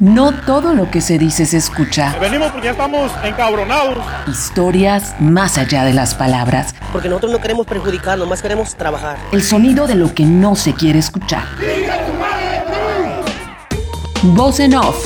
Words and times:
No 0.00 0.32
todo 0.32 0.74
lo 0.74 0.92
que 0.92 1.00
se 1.00 1.18
dice 1.18 1.44
se 1.44 1.56
escucha. 1.56 2.16
Venimos 2.20 2.52
porque 2.52 2.66
ya 2.66 2.70
estamos 2.70 3.10
encabronados. 3.24 3.98
Historias 4.28 5.16
más 5.18 5.58
allá 5.58 5.82
de 5.82 5.92
las 5.92 6.14
palabras. 6.14 6.72
Porque 6.92 7.08
nosotros 7.08 7.32
no 7.32 7.40
queremos 7.40 7.66
perjudicar, 7.66 8.16
nomás 8.16 8.40
queremos 8.40 8.76
trabajar. 8.76 9.18
El 9.32 9.42
sonido 9.42 9.88
de 9.88 9.96
lo 9.96 10.14
que 10.14 10.24
no 10.24 10.54
se 10.54 10.72
quiere 10.72 11.00
escuchar. 11.00 11.42
Voz 14.22 14.60
en 14.60 14.76
off. 14.76 15.04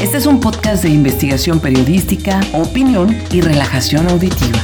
Este 0.00 0.16
es 0.16 0.26
un 0.26 0.40
podcast 0.40 0.82
de 0.82 0.88
investigación 0.88 1.60
periodística, 1.60 2.40
opinión 2.54 3.16
y 3.30 3.40
relajación 3.40 4.08
auditiva. 4.08 4.58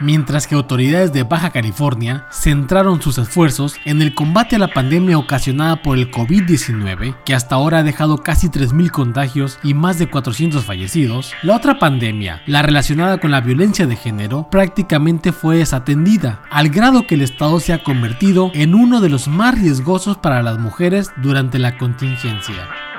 Mientras 0.00 0.46
que 0.46 0.54
autoridades 0.54 1.12
de 1.12 1.22
Baja 1.22 1.50
California 1.50 2.26
centraron 2.30 3.00
sus 3.02 3.18
esfuerzos 3.18 3.76
en 3.84 4.02
el 4.02 4.14
combate 4.14 4.56
a 4.56 4.58
la 4.58 4.68
pandemia 4.68 5.18
ocasionada 5.18 5.82
por 5.82 5.98
el 5.98 6.10
COVID-19, 6.10 7.16
que 7.24 7.34
hasta 7.34 7.54
ahora 7.54 7.78
ha 7.78 7.82
dejado 7.82 8.18
casi 8.18 8.48
3.000 8.48 8.90
contagios 8.90 9.58
y 9.62 9.74
más 9.74 9.98
de 9.98 10.08
400 10.08 10.64
fallecidos, 10.64 11.32
la 11.42 11.56
otra 11.56 11.78
pandemia, 11.78 12.42
la 12.46 12.62
relacionada 12.62 13.18
con 13.18 13.30
la 13.30 13.40
violencia 13.40 13.86
de 13.86 13.96
género, 13.96 14.48
prácticamente 14.50 15.32
fue 15.32 15.58
desatendida, 15.58 16.42
al 16.50 16.68
grado 16.68 17.06
que 17.06 17.14
el 17.14 17.22
Estado 17.22 17.60
se 17.60 17.72
ha 17.72 17.82
convertido 17.82 18.50
en 18.54 18.74
uno 18.74 19.00
de 19.00 19.08
los 19.08 19.28
más 19.28 19.58
riesgosos 19.58 20.16
para 20.18 20.42
las 20.42 20.58
mujeres 20.58 21.10
durante 21.16 21.58
la 21.58 21.78
contingencia. 21.78 22.95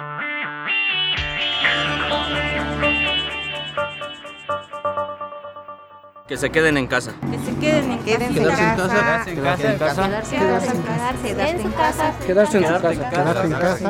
Que 6.28 6.36
se 6.36 6.50
queden 6.50 6.78
en 6.78 6.88
casa. 6.88 7.14
Que 7.32 7.40
se 7.40 7.56
queden 7.58 7.92
en 7.92 8.00
casa. 8.00 8.34
Quedarse 8.34 9.32
en 9.32 9.38
casa. 9.38 9.38
Quedarse 9.38 9.68
en 9.68 9.78
casa. 9.78 10.10
Quedarse 10.30 10.76
en 10.76 10.82
casa. 10.82 11.24
Quedarse 11.24 11.62
en 11.62 11.72
casa. 11.72 12.14
Quedarse 12.28 12.58
en 12.58 12.64
su 12.64 12.72
casa. 12.72 12.90
Quedarse 13.10 13.44
en 13.46 13.54
casa. 13.54 13.88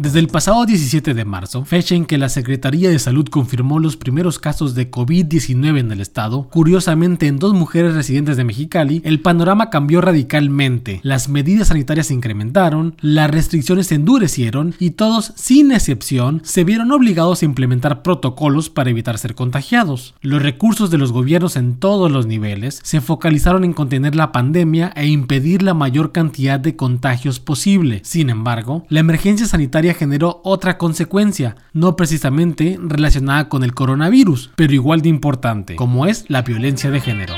Desde 0.01 0.19
el 0.19 0.29
pasado 0.29 0.65
17 0.65 1.12
de 1.12 1.27
marzo, 1.27 1.67
fecha 1.67 1.95
en 1.95 2.06
que 2.06 2.17
la 2.17 2.31
Secretaría 2.31 2.89
de 2.89 2.98
Salud 2.98 3.29
confirmó 3.29 3.79
los 3.79 3.98
primeros 3.98 4.39
casos 4.39 4.75
de 4.75 4.91
COVID-19 4.91 5.79
en 5.79 5.92
el 5.92 6.01
estado, 6.01 6.48
curiosamente 6.48 7.27
en 7.27 7.39
dos 7.39 7.53
mujeres 7.53 7.92
residentes 7.92 8.39
de 8.39 8.45
Mexicali, 8.45 9.03
el 9.05 9.20
panorama 9.20 9.69
cambió 9.69 10.01
radicalmente. 10.01 11.01
Las 11.03 11.29
medidas 11.29 11.69
sanitarias 11.69 12.07
se 12.07 12.15
incrementaron, 12.15 12.97
las 13.03 13.31
restricciones 13.31 13.89
se 13.89 13.97
endurecieron 13.97 14.75
y 14.79 14.92
todos, 14.92 15.34
sin 15.37 15.70
excepción, 15.70 16.41
se 16.45 16.64
vieron 16.64 16.92
obligados 16.92 17.42
a 17.42 17.45
implementar 17.45 18.01
protocolos 18.01 18.70
para 18.70 18.89
evitar 18.89 19.19
ser 19.19 19.35
contagiados. 19.35 20.14
Los 20.23 20.42
recursos 20.42 20.91
de 20.91 20.97
los 20.97 21.12
gobiernos 21.12 21.57
en 21.57 21.75
todos 21.75 22.11
los 22.11 22.25
niveles 22.25 22.81
se 22.83 23.03
focalizaron 23.03 23.64
en 23.64 23.75
contener 23.75 24.17
la 24.17 24.33
pandemia 24.33 24.95
e 24.97 25.09
impedir 25.09 25.62
la 25.62 25.75
mayor 25.75 26.11
cantidad 26.11 26.59
de 26.59 26.75
contagios 26.75 27.39
posible. 27.39 28.01
Sin 28.03 28.31
embargo, 28.31 28.87
la 28.89 29.01
emergencia 29.01 29.45
sanitaria 29.45 29.89
generó 29.94 30.41
otra 30.44 30.78
consecuencia, 30.78 31.56
no 31.72 31.96
precisamente 31.96 32.78
relacionada 32.80 33.48
con 33.48 33.64
el 33.64 33.74
coronavirus, 33.74 34.52
pero 34.56 34.72
igual 34.72 35.02
de 35.02 35.08
importante, 35.08 35.77
como 35.77 36.06
es 36.06 36.24
la 36.28 36.42
violencia 36.42 36.91
de 36.91 37.00
género. 37.00 37.34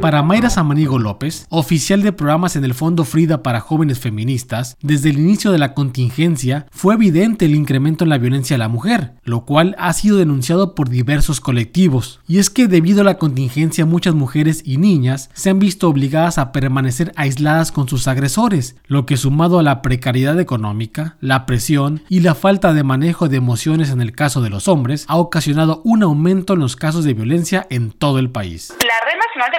Para 0.00 0.22
Mayra 0.22 0.48
Samanigo 0.48 0.98
López, 0.98 1.46
oficial 1.50 2.00
de 2.00 2.14
programas 2.14 2.56
en 2.56 2.64
el 2.64 2.72
Fondo 2.72 3.04
Frida 3.04 3.42
para 3.42 3.60
Jóvenes 3.60 3.98
Feministas, 3.98 4.78
desde 4.80 5.10
el 5.10 5.18
inicio 5.18 5.52
de 5.52 5.58
la 5.58 5.74
contingencia 5.74 6.66
fue 6.70 6.94
evidente 6.94 7.44
el 7.44 7.54
incremento 7.54 8.04
en 8.04 8.10
la 8.10 8.16
violencia 8.16 8.56
a 8.56 8.58
la 8.58 8.68
mujer, 8.68 9.12
lo 9.24 9.44
cual 9.44 9.76
ha 9.78 9.92
sido 9.92 10.16
denunciado 10.16 10.74
por 10.74 10.88
diversos 10.88 11.42
colectivos. 11.42 12.20
Y 12.26 12.38
es 12.38 12.48
que 12.48 12.66
debido 12.66 13.02
a 13.02 13.04
la 13.04 13.18
contingencia 13.18 13.84
muchas 13.84 14.14
mujeres 14.14 14.62
y 14.64 14.78
niñas 14.78 15.28
se 15.34 15.50
han 15.50 15.58
visto 15.58 15.86
obligadas 15.86 16.38
a 16.38 16.50
permanecer 16.50 17.12
aisladas 17.16 17.70
con 17.70 17.86
sus 17.86 18.08
agresores, 18.08 18.76
lo 18.86 19.04
que 19.04 19.18
sumado 19.18 19.58
a 19.58 19.62
la 19.62 19.82
precariedad 19.82 20.40
económica, 20.40 21.16
la 21.20 21.44
presión 21.44 22.04
y 22.08 22.20
la 22.20 22.34
falta 22.34 22.72
de 22.72 22.84
manejo 22.84 23.28
de 23.28 23.36
emociones 23.36 23.90
en 23.90 24.00
el 24.00 24.12
caso 24.12 24.40
de 24.40 24.48
los 24.48 24.66
hombres, 24.66 25.04
ha 25.08 25.16
ocasionado 25.16 25.82
un 25.84 26.02
aumento 26.02 26.54
en 26.54 26.60
los 26.60 26.74
casos 26.74 27.04
de 27.04 27.12
violencia 27.12 27.66
en 27.68 27.92
todo 27.92 28.18
el 28.18 28.30
país. 28.30 28.70
La 28.70 29.06
Red 29.06 29.18
Nacional 29.18 29.50
de 29.52 29.58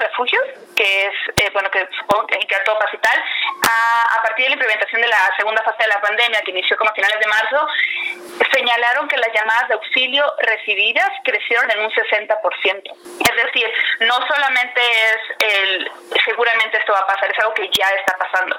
Que 0.75 1.05
es, 1.05 1.13
eh, 1.37 1.49
bueno, 1.53 1.69
que 1.69 1.87
supongo 1.99 2.27
que 2.27 2.39
todo 2.65 2.79
y 2.91 2.97
tal, 2.97 3.23
a, 3.67 4.17
a, 4.17 4.21
partir 4.23 4.45
de 4.45 4.49
la 4.49 4.55
implementación 4.55 5.01
de 5.01 5.07
la 5.07 5.29
segunda 5.37 5.61
fase 5.63 5.83
de 5.83 5.89
la 5.89 6.01
pandemia, 6.01 6.41
que 6.41 6.51
inició 6.51 6.75
como 6.77 6.89
a 6.89 6.93
finales 6.93 7.19
de 7.19 7.27
marzo, 7.27 7.67
señalaron 8.51 9.07
que 9.07 9.17
las 9.17 9.33
llamadas 9.33 9.67
de 9.67 9.73
auxilio 9.75 10.23
recibidas 10.39 11.09
crecieron 11.23 11.69
en 11.71 11.81
un 11.81 11.91
60%. 11.91 12.91
Es 13.19 13.43
decir, 13.43 13.71
no 14.01 14.15
solamente 14.27 14.81
es 14.81 15.19
el, 15.39 15.91
seguramente 16.25 16.77
esto 16.77 16.93
va 16.93 16.99
a 16.99 17.07
pasar, 17.07 17.31
es 17.31 17.39
algo 17.39 17.53
que 17.53 17.69
ya 17.69 17.89
está 17.89 18.17
pasando. 18.17 18.57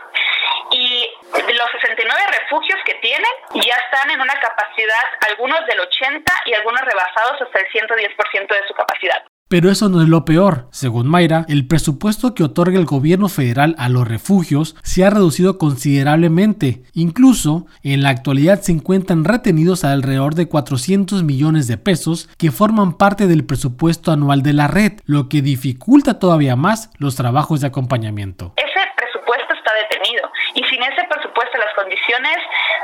Y 0.71 1.11
los 1.31 1.71
69 1.73 2.23
refugios 2.39 2.81
que 2.85 2.95
tienen 2.95 3.33
ya 3.55 3.75
están 3.75 4.11
en 4.11 4.21
una 4.21 4.39
capacidad, 4.41 5.05
algunos 5.29 5.65
del 5.67 5.81
80 5.81 6.33
y 6.47 6.55
algunos 6.55 6.83
rebasados 6.83 7.43
hasta 7.43 7.61
el 7.61 7.69
110% 7.69 8.47
de 8.47 8.69
su 8.69 8.75
capacidad. 8.75 9.25
Pero 9.53 9.71
eso 9.71 9.91
no 9.91 10.01
es 10.01 10.09
lo 10.09 10.25
peor. 10.25 10.67
Según 10.71 11.07
Mayra, 11.09 11.45
el 11.47 11.67
presupuesto 11.67 12.35
que 12.35 12.43
otorga 12.43 12.79
el 12.79 12.87
gobierno 12.87 13.29
federal 13.29 13.75
a 13.77 13.91
los 13.91 14.09
refugios 14.09 14.77
se 14.83 15.05
ha 15.05 15.11
reducido 15.11 15.59
considerablemente. 15.59 16.85
Incluso, 16.95 17.67
en 17.83 18.03
la 18.03 18.09
actualidad 18.09 18.63
se 18.63 18.73
encuentran 18.73 19.27
retenidos 19.27 19.85
alrededor 19.85 20.37
de 20.37 20.49
400 20.49 21.23
millones 21.25 21.69
de 21.69 21.77
pesos 21.77 22.31
que 22.39 22.51
forman 22.51 22.97
parte 22.97 23.27
del 23.27 23.45
presupuesto 23.45 24.11
anual 24.11 24.43
de 24.43 24.55
la 24.55 24.69
red, 24.69 24.93
lo 25.05 25.29
que 25.29 25.43
dificulta 25.43 26.19
todavía 26.19 26.57
más 26.57 26.89
los 26.97 27.17
trabajos 27.17 27.61
de 27.61 27.67
acompañamiento. 27.67 28.55
Ese 28.57 28.81
presupuesto 28.97 29.53
está 29.53 29.71
detenido 29.75 30.31
y 30.55 30.65
sin 30.65 30.83
ese 30.83 31.05
presupuesto 31.11 31.59
las 31.59 31.75
condiciones 31.77 32.39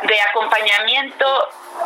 de 0.06 0.15
acompañamiento 0.21 1.25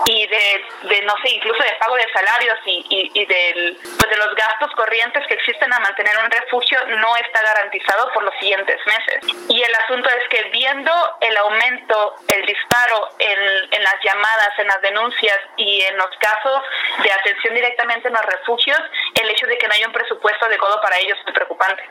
y 0.07 0.27
de, 0.27 0.65
de, 0.89 1.03
no 1.03 1.15
sé, 1.23 1.31
incluso 1.31 1.63
de 1.63 1.73
pago 1.79 1.95
de 1.95 2.07
salarios 2.13 2.59
y, 2.67 3.11
y, 3.15 3.25
del, 3.27 3.79
pues 3.83 4.11
de 4.11 4.17
los 4.17 4.35
gastos 4.35 4.71
corrientes 4.73 5.27
que 5.27 5.35
existen 5.35 5.73
a 5.73 5.79
mantener 5.81 6.17
un 6.25 6.31
refugio 6.31 6.79
no 6.99 7.17
está 7.17 7.43
garantizado 7.43 8.13
por 8.13 8.23
los 8.25 8.35
siguientes 8.41 8.79
meses. 8.87 9.21
Y 9.49 9.63
el 9.63 9.75
asunto 9.75 10.09
es 10.11 10.29
que 10.29 10.43
viendo 10.51 10.93
el 11.21 11.37
aumento, 11.37 12.17
el 12.29 12.47
disparo 12.47 13.11
en, 13.19 13.39
en 13.71 13.83
las 13.83 13.97
llamadas, 14.03 14.59
en 14.59 14.67
las 14.69 14.81
denuncias 14.83 15.39
y 15.57 15.83
en 15.83 15.97
los 15.97 16.11
casos 16.19 16.63
de 17.03 17.13
atención 17.13 17.55
directamente 17.55 18.09
en 18.09 18.15
los 18.15 18.25
refugios, 18.25 18.81
el 19.21 19.31
hecho 19.31 19.47
de 19.47 19.59
que 19.59 19.69
no 19.69 19.75
haya 19.75 19.87
un 19.87 19.93
presupuesto 19.93 20.47
adecuado 20.47 20.81
para 20.81 20.99
ellos 20.99 21.19
es 21.27 21.33
preocupante. 21.33 21.83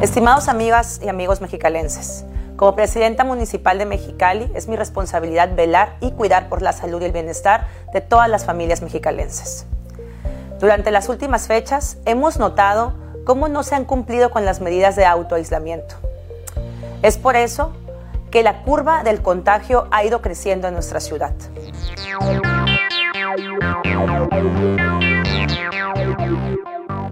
Estimados 0.00 0.48
amigas 0.48 1.00
y 1.02 1.08
amigos 1.08 1.40
mexicalenses, 1.40 2.24
como 2.56 2.74
presidenta 2.74 3.24
municipal 3.24 3.78
de 3.78 3.86
Mexicali 3.86 4.50
es 4.54 4.66
mi 4.68 4.76
responsabilidad 4.76 5.54
velar 5.54 5.96
y 6.00 6.12
cuidar 6.12 6.48
por 6.48 6.62
la 6.62 6.72
salud 6.72 7.02
y 7.02 7.04
el 7.04 7.12
bienestar 7.12 7.66
de 7.92 8.00
todas 8.00 8.30
las 8.30 8.44
familias 8.46 8.82
mexicalenses. 8.82 9.66
Durante 10.58 10.90
las 10.90 11.08
últimas 11.10 11.46
fechas 11.46 11.98
hemos 12.06 12.38
notado 12.38 12.94
cómo 13.26 13.48
no 13.48 13.62
se 13.62 13.74
han 13.74 13.84
cumplido 13.84 14.30
con 14.30 14.46
las 14.46 14.60
medidas 14.60 14.96
de 14.96 15.04
autoaislamiento. 15.04 15.96
Es 17.02 17.18
por 17.18 17.36
eso 17.36 17.72
que 18.30 18.42
la 18.42 18.62
curva 18.62 19.02
del 19.02 19.20
contagio 19.20 19.86
ha 19.90 20.04
ido 20.04 20.22
creciendo 20.22 20.68
en 20.68 20.74
nuestra 20.74 21.00
ciudad. 21.00 21.34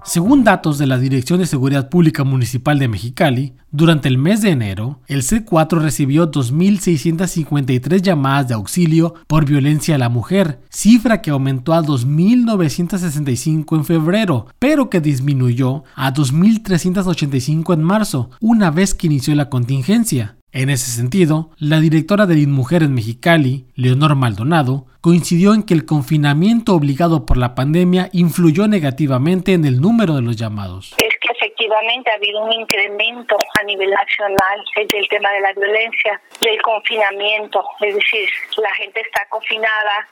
Según 0.05 0.43
datos 0.43 0.77
de 0.77 0.85
la 0.85 0.99
Dirección 0.99 1.39
de 1.39 1.47
Seguridad 1.47 1.89
Pública 1.89 2.23
Municipal 2.23 2.77
de 2.77 2.87
Mexicali, 2.87 3.53
durante 3.71 4.07
el 4.07 4.19
mes 4.19 4.43
de 4.43 4.51
enero, 4.51 4.99
el 5.07 5.23
C4 5.23 5.79
recibió 5.81 6.31
2.653 6.31 8.01
llamadas 8.01 8.47
de 8.47 8.53
auxilio 8.53 9.15
por 9.25 9.45
violencia 9.45 9.95
a 9.95 9.97
la 9.97 10.09
mujer, 10.09 10.59
cifra 10.69 11.23
que 11.23 11.31
aumentó 11.31 11.73
a 11.73 11.81
2.965 11.81 13.75
en 13.75 13.83
febrero, 13.83 14.45
pero 14.59 14.91
que 14.91 15.01
disminuyó 15.01 15.83
a 15.95 16.13
2.385 16.13 17.73
en 17.73 17.83
marzo, 17.83 18.29
una 18.39 18.69
vez 18.69 18.93
que 18.93 19.07
inició 19.07 19.33
la 19.33 19.49
contingencia. 19.49 20.37
En 20.55 20.69
ese 20.69 20.89
sentido, 20.89 21.49
la 21.59 21.81
directora 21.81 22.25
de 22.25 22.39
InMujer 22.39 22.87
Mexicali, 22.87 23.65
Leonor 23.75 24.15
Maldonado, 24.15 24.85
coincidió 25.01 25.53
en 25.53 25.63
que 25.63 25.73
el 25.73 25.85
confinamiento 25.85 26.75
obligado 26.75 27.25
por 27.25 27.35
la 27.35 27.55
pandemia 27.55 28.07
influyó 28.13 28.65
negativamente 28.65 29.51
en 29.51 29.65
el 29.65 29.81
número 29.81 30.15
de 30.15 30.21
los 30.21 30.37
llamados. 30.37 30.95
Es 30.97 31.13
que 31.19 31.27
efectivamente 31.35 32.09
ha 32.09 32.13
habido 32.13 32.41
un 32.41 32.53
incremento 32.53 33.35
a 33.59 33.63
nivel 33.65 33.91
nacional 33.91 34.63
del 34.77 35.07
tema 35.09 35.29
de 35.31 35.41
la 35.41 35.51
violencia, 35.51 36.21
del 36.39 36.61
confinamiento, 36.61 37.61
es 37.81 37.93
decir, 37.93 38.29
la 38.55 38.73
gente 38.75 39.01
está 39.01 39.27
confinada 39.27 40.07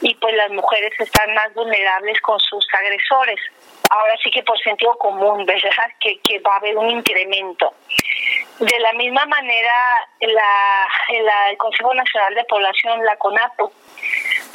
y 0.00 0.12
pues 0.16 0.34
las 0.34 0.50
mujeres 0.50 0.90
están 0.98 1.32
más 1.36 1.54
vulnerables 1.54 2.20
con 2.22 2.40
sus 2.40 2.66
agresores. 2.74 3.38
Ahora 3.90 4.14
sí 4.24 4.28
que 4.32 4.42
por 4.42 4.58
sentido 4.58 4.98
común, 4.98 5.46
¿verdad? 5.46 5.86
Que, 6.00 6.18
que 6.18 6.40
va 6.40 6.54
a 6.54 6.58
haber 6.58 6.76
un 6.76 6.90
incremento. 6.90 7.72
De 8.60 8.80
la 8.80 8.92
misma 8.94 9.24
manera, 9.26 9.72
la, 10.20 10.88
el 11.48 11.56
Consejo 11.58 11.94
Nacional 11.94 12.34
de 12.34 12.44
Población, 12.44 13.04
la 13.04 13.16
CONAPO, 13.16 13.72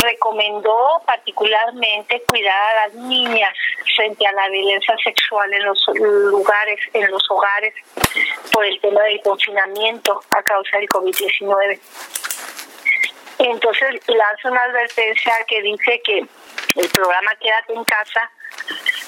recomendó 0.03 1.01
particularmente 1.05 2.21
cuidar 2.27 2.75
a 2.75 2.87
las 2.87 2.95
niñas 2.95 3.53
frente 3.95 4.27
a 4.27 4.33
la 4.33 4.49
violencia 4.49 4.95
sexual 5.01 5.53
en 5.53 5.63
los 5.63 5.87
lugares, 5.95 6.79
en 6.91 7.09
los 7.09 7.23
hogares, 7.31 7.73
por 8.51 8.65
el 8.65 8.79
tema 8.81 9.01
del 9.03 9.21
confinamiento 9.21 10.19
a 10.31 10.43
causa 10.43 10.77
del 10.77 10.89
COVID-19. 10.89 11.79
Entonces 13.39 14.01
lanza 14.07 14.51
una 14.51 14.63
advertencia 14.63 15.33
que 15.47 15.61
dice 15.61 16.01
que 16.03 16.17
el 16.17 16.89
programa 16.89 17.31
Quédate 17.39 17.73
en 17.73 17.83
casa 17.85 18.31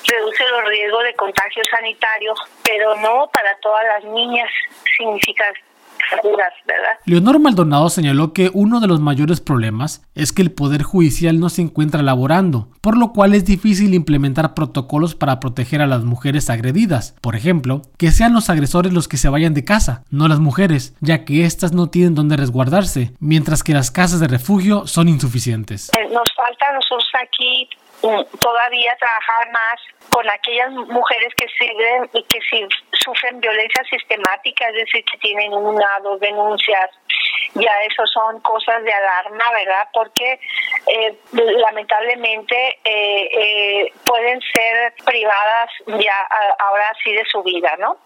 reduce 0.08 0.44
los 0.48 0.66
riesgos 0.70 1.04
de 1.04 1.14
contagio 1.16 1.64
sanitario, 1.70 2.34
pero 2.64 2.96
no 2.96 3.30
para 3.34 3.58
todas 3.60 3.84
las 3.86 4.04
niñas 4.06 4.50
significa 4.98 5.46
¿verdad? 6.68 7.00
Leonor 7.06 7.40
Maldonado 7.40 7.90
señaló 7.90 8.34
que 8.34 8.52
uno 8.54 8.80
de 8.80 8.88
los 8.88 9.00
mayores 9.00 9.42
problemas 9.42 10.04
es 10.14 10.32
que 10.32 10.42
el 10.42 10.52
Poder 10.52 10.84
Judicial 10.84 11.40
no 11.40 11.50
se 11.50 11.62
encuentra 11.62 12.02
laborando, 12.02 12.68
por 12.82 12.98
lo 12.98 13.12
cual 13.12 13.34
es 13.34 13.46
difícil 13.46 13.94
implementar 13.94 14.54
protocolos 14.54 15.16
para 15.16 15.40
proteger 15.40 15.82
a 15.82 15.88
las 15.88 16.04
mujeres 16.04 16.50
agredidas. 16.50 17.16
Por 17.22 17.36
ejemplo, 17.36 17.82
que 17.98 18.12
sean 18.12 18.34
los 18.34 18.50
agresores 18.50 18.94
los 18.94 19.08
que 19.08 19.18
se 19.18 19.30
vayan 19.30 19.54
de 19.54 19.66
casa, 19.66 20.04
no 20.10 20.28
las 20.28 20.40
mujeres, 20.40 20.96
ya 21.02 21.26
que 21.26 21.46
éstas 21.46 21.74
no 21.74 21.88
tienen 21.90 22.16
dónde 22.16 22.38
resguardarse, 22.38 23.12
mientras 23.20 23.64
que 23.64 23.74
las 23.74 23.92
casas 23.92 24.20
de 24.20 24.28
refugio 24.28 24.88
son 24.88 25.10
insuficientes. 25.10 25.90
Eh, 25.98 26.08
nos 26.12 26.32
falta 26.36 26.70
a 26.70 26.74
nosotros 26.74 27.10
aquí 27.22 27.68
todavía 28.02 28.96
trabajar 28.98 29.52
más 29.52 29.80
con 30.10 30.30
aquellas 30.30 30.72
mujeres 30.72 31.34
que 31.36 31.48
sirven 31.58 32.10
y 32.14 32.24
que 32.24 32.40
si 32.42 32.68
sufren 33.04 33.40
violencia 33.40 33.84
sistemática, 33.90 34.68
es 34.70 34.76
decir, 34.76 35.04
que 35.06 35.18
tienen 35.20 35.54
una, 35.54 35.88
dos 36.04 36.20
denuncias, 36.20 36.92
ya 37.56 37.72
eso 37.84 38.06
son 38.08 38.40
cosas 38.42 38.84
de 38.84 38.94
alarma, 38.94 39.52
¿verdad? 39.52 39.88
Porque 39.94 40.40
eh, 40.88 41.16
lamentablemente 41.34 42.80
eh, 42.84 43.30
eh, 43.32 43.94
pueden 44.06 44.40
ser 44.54 44.94
privadas 45.06 45.70
ya 45.88 46.28
ahora 46.60 46.92
sí 47.04 47.14
de 47.14 47.26
su 47.26 47.42
vida, 47.44 47.76
¿no? 47.78 47.98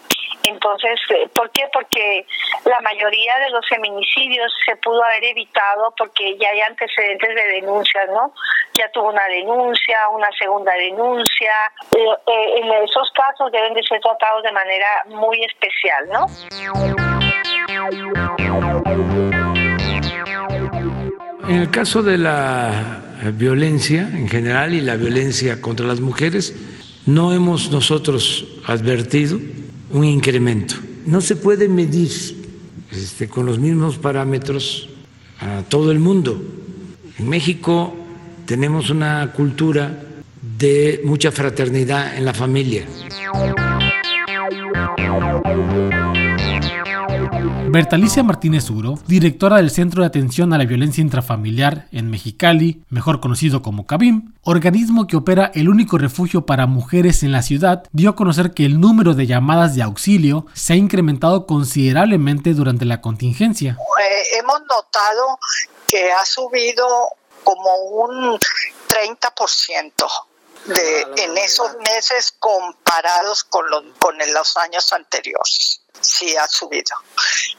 Entonces, 0.50 1.00
¿por 1.36 1.50
qué? 1.52 1.64
Porque 1.72 2.26
la 2.66 2.80
mayoría 2.82 3.38
de 3.40 3.50
los 3.52 3.68
feminicidios 3.68 4.52
se 4.66 4.76
pudo 4.78 5.04
haber 5.04 5.24
evitado 5.26 5.94
porque 5.96 6.38
ya 6.38 6.50
hay 6.50 6.62
antecedentes 6.62 7.36
de 7.36 7.44
denuncias, 7.62 8.08
¿no? 8.10 8.34
Ya 8.74 8.90
tuvo 8.92 9.10
una 9.10 9.26
denuncia, 9.28 10.10
una 10.10 10.30
segunda 10.38 10.74
denuncia. 10.74 11.54
en 11.96 12.72
esos 12.84 13.12
casos 13.12 13.52
deben 13.52 13.74
de 13.74 13.84
ser 13.84 14.02
tratados 14.02 14.44
de 14.44 14.52
manera 14.52 14.88
muy 15.08 15.44
especial, 15.44 16.10
¿no? 16.10 16.26
En 21.48 21.56
el 21.56 21.72
caso 21.72 22.02
de 22.02 22.18
la 22.18 23.02
violencia 23.34 24.02
en 24.02 24.28
general 24.28 24.74
y 24.74 24.82
la 24.82 24.96
violencia 24.96 25.62
contra 25.62 25.86
las 25.86 26.00
mujeres, 26.00 26.56
no 27.06 27.34
hemos 27.34 27.72
nosotros 27.72 28.46
advertido 28.68 29.40
un 29.92 30.06
incremento. 30.06 30.76
No 31.06 31.22
se 31.22 31.36
puede 31.36 31.68
medir 31.68 32.12
este, 32.92 33.28
con 33.28 33.46
los 33.46 33.60
mismos 33.60 33.98
parámetros 33.98 34.90
a 35.40 35.64
todo 35.64 35.92
el 35.92 36.00
mundo. 36.00 36.42
En 37.18 37.30
México 37.30 37.96
tenemos 38.46 38.90
una 38.90 39.32
cultura 39.34 40.04
de 40.58 41.02
mucha 41.04 41.32
fraternidad 41.32 42.18
en 42.18 42.26
la 42.26 42.34
familia. 42.34 42.86
Bertalicia 47.72 48.24
Martínez 48.24 48.70
Uro, 48.70 48.98
directora 49.06 49.58
del 49.58 49.70
Centro 49.70 50.02
de 50.02 50.08
Atención 50.08 50.54
a 50.54 50.58
la 50.58 50.66
Violencia 50.66 51.02
Intrafamiliar 51.02 51.88
en 51.92 52.10
Mexicali, 52.10 52.84
mejor 52.90 53.20
conocido 53.20 53.62
como 53.62 53.86
CABIM, 53.86 54.34
organismo 54.44 55.06
que 55.06 55.18
opera 55.18 55.52
el 55.54 55.70
único 55.70 55.98
refugio 55.98 56.46
para 56.46 56.66
mujeres 56.66 57.22
en 57.22 57.32
la 57.32 57.44
ciudad, 57.44 57.84
dio 57.92 58.10
a 58.10 58.16
conocer 58.16 58.52
que 58.52 58.66
el 58.66 58.80
número 58.80 59.14
de 59.14 59.28
llamadas 59.28 59.76
de 59.76 59.84
auxilio 59.84 60.48
se 60.54 60.74
ha 60.74 60.78
incrementado 60.78 61.46
considerablemente 61.46 62.54
durante 62.54 62.86
la 62.86 63.02
contingencia. 63.02 63.78
Eh, 64.00 64.40
hemos 64.40 64.62
notado 64.62 65.40
que 65.88 66.12
ha 66.12 66.26
subido 66.26 66.88
como 67.44 67.76
un 68.04 68.40
30% 68.88 69.94
de, 70.66 71.02
en 71.18 71.38
esos 71.38 71.76
meses 71.78 72.34
comparados 72.40 73.44
con 73.44 73.70
los, 73.70 73.84
con 73.98 74.18
los 74.18 74.58
años 74.58 74.92
anteriores 74.94 75.82
sí 76.02 76.36
ha 76.36 76.48
subido. 76.48 76.96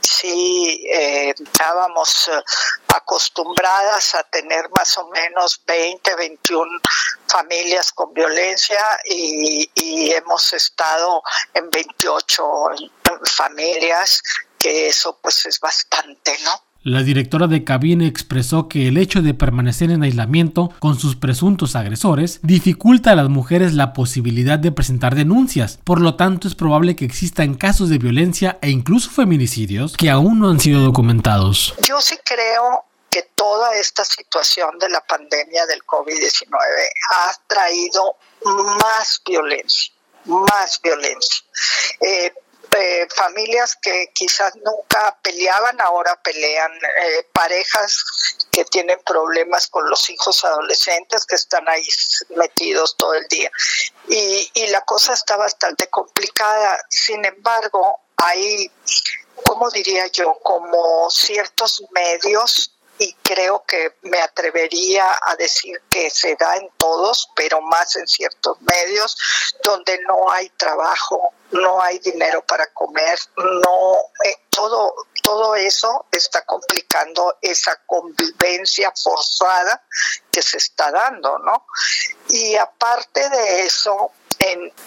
Sí, 0.00 0.84
eh, 0.90 1.34
estábamos 1.38 2.28
eh, 2.28 2.42
acostumbradas 2.88 4.14
a 4.14 4.24
tener 4.24 4.68
más 4.70 4.96
o 4.98 5.08
menos 5.08 5.62
20, 5.66 6.14
21 6.16 6.80
familias 7.26 7.92
con 7.92 8.12
violencia 8.12 8.82
y, 9.04 9.70
y 9.74 10.12
hemos 10.12 10.52
estado 10.52 11.22
en 11.54 11.70
28 11.70 12.44
familias, 13.24 14.22
que 14.58 14.88
eso 14.88 15.18
pues 15.20 15.46
es 15.46 15.60
bastante, 15.60 16.38
¿no? 16.44 16.69
La 16.82 17.02
directora 17.02 17.46
de 17.46 17.62
cabine 17.62 18.06
expresó 18.06 18.66
que 18.66 18.88
el 18.88 18.96
hecho 18.96 19.20
de 19.20 19.34
permanecer 19.34 19.90
en 19.90 20.02
aislamiento 20.02 20.72
con 20.78 20.98
sus 20.98 21.14
presuntos 21.14 21.76
agresores 21.76 22.40
dificulta 22.42 23.12
a 23.12 23.16
las 23.16 23.28
mujeres 23.28 23.74
la 23.74 23.92
posibilidad 23.92 24.58
de 24.58 24.72
presentar 24.72 25.14
denuncias, 25.14 25.78
por 25.84 26.00
lo 26.00 26.16
tanto 26.16 26.48
es 26.48 26.54
probable 26.54 26.96
que 26.96 27.04
existan 27.04 27.52
casos 27.52 27.90
de 27.90 27.98
violencia 27.98 28.58
e 28.62 28.70
incluso 28.70 29.10
feminicidios 29.10 29.94
que 29.94 30.08
aún 30.08 30.38
no 30.38 30.48
han 30.48 30.58
sido 30.58 30.80
documentados. 30.80 31.74
Yo 31.86 32.00
sí 32.00 32.16
creo 32.24 32.86
que 33.10 33.28
toda 33.34 33.74
esta 33.76 34.02
situación 34.02 34.78
de 34.78 34.88
la 34.88 35.02
pandemia 35.02 35.66
del 35.66 35.84
COVID-19 35.84 36.48
ha 37.10 37.32
traído 37.46 38.16
más 38.42 39.20
violencia, 39.26 39.92
más 40.24 40.80
violencia. 40.82 41.44
Eh, 42.00 42.32
eh, 42.76 43.08
familias 43.14 43.76
que 43.80 44.10
quizás 44.14 44.54
nunca 44.56 45.18
peleaban, 45.22 45.80
ahora 45.80 46.20
pelean, 46.22 46.72
eh, 46.72 47.26
parejas 47.32 48.04
que 48.50 48.64
tienen 48.64 48.98
problemas 49.04 49.68
con 49.68 49.88
los 49.88 50.08
hijos 50.10 50.44
adolescentes 50.44 51.24
que 51.24 51.36
están 51.36 51.68
ahí 51.68 51.86
metidos 52.30 52.96
todo 52.96 53.14
el 53.14 53.26
día. 53.28 53.50
Y, 54.08 54.50
y 54.54 54.66
la 54.68 54.80
cosa 54.82 55.12
está 55.12 55.36
bastante 55.36 55.88
complicada. 55.88 56.80
Sin 56.88 57.24
embargo, 57.24 58.00
hay, 58.16 58.70
¿cómo 59.44 59.70
diría 59.70 60.06
yo? 60.08 60.38
Como 60.42 61.10
ciertos 61.10 61.82
medios 61.92 62.72
y 63.00 63.14
creo 63.22 63.64
que 63.66 63.96
me 64.02 64.20
atrevería 64.20 65.18
a 65.22 65.34
decir 65.34 65.80
que 65.88 66.10
se 66.10 66.36
da 66.36 66.56
en 66.56 66.68
todos, 66.76 67.30
pero 67.34 67.62
más 67.62 67.96
en 67.96 68.06
ciertos 68.06 68.60
medios 68.60 69.16
donde 69.64 69.98
no 70.06 70.30
hay 70.30 70.50
trabajo, 70.50 71.32
no 71.50 71.80
hay 71.80 71.98
dinero 72.00 72.44
para 72.46 72.66
comer, 72.74 73.18
no 73.36 73.96
eh, 74.24 74.36
todo 74.50 74.94
todo 75.22 75.54
eso 75.54 76.06
está 76.12 76.44
complicando 76.44 77.38
esa 77.40 77.80
convivencia 77.86 78.92
forzada 78.94 79.82
que 80.30 80.42
se 80.42 80.58
está 80.58 80.90
dando, 80.90 81.38
¿no? 81.38 81.66
Y 82.28 82.56
aparte 82.56 83.30
de 83.30 83.64
eso, 83.64 84.12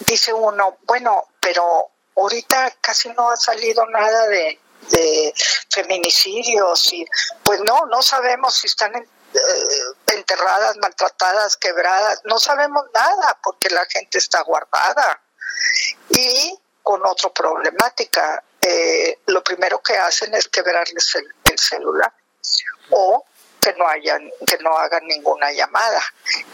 dice 0.05 0.33
uno, 0.33 0.77
bueno, 0.83 1.29
pero 1.39 1.89
ahorita 2.15 2.75
casi 2.81 3.09
no 3.09 3.29
ha 3.29 3.37
salido 3.37 3.85
nada 3.87 4.27
de 4.27 4.59
de 4.93 5.33
feminicidios 5.69 6.93
y 6.93 7.05
pues 7.43 7.59
no, 7.61 7.85
no 7.87 8.01
sabemos 8.01 8.55
si 8.55 8.67
están 8.67 8.95
eh, 8.95 9.07
enterradas, 10.07 10.77
maltratadas, 10.77 11.57
quebradas, 11.57 12.21
no 12.25 12.39
sabemos 12.39 12.85
nada 12.93 13.37
porque 13.43 13.69
la 13.69 13.85
gente 13.85 14.19
está 14.19 14.41
guardada. 14.41 15.21
Y 16.09 16.59
con 16.81 17.05
otra 17.05 17.29
problemática, 17.29 18.43
eh, 18.61 19.19
lo 19.27 19.43
primero 19.43 19.81
que 19.81 19.97
hacen 19.97 20.33
es 20.35 20.47
quebrarles 20.47 21.15
el, 21.15 21.25
el 21.45 21.57
celular 21.57 22.13
o 22.91 23.25
que 23.59 23.73
no 23.73 23.87
hayan, 23.87 24.29
que 24.45 24.57
no 24.57 24.77
hagan 24.77 25.05
ninguna 25.07 25.51
llamada. 25.51 26.01